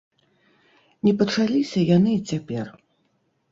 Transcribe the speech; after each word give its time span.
Не 1.09 1.13
пачаліся 1.19 1.79
яны 1.97 2.11
і 2.17 2.25
цяпер. 2.35 2.75